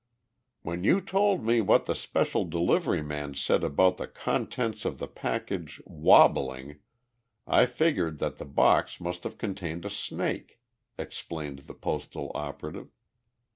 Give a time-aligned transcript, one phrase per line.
[0.63, 5.07] "When you told me what the special delivery man said about the contents of the
[5.07, 6.79] package 'wabbling'
[7.45, 10.59] I figured that the box must have contained a snake,"
[10.97, 12.87] explained the Postal operative.